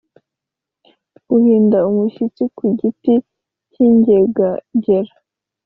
[1.27, 3.13] guhinda umushyitsi ku giti
[3.71, 5.11] kinyeganyega;